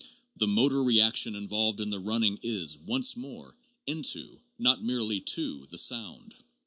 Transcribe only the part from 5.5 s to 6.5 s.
the sound.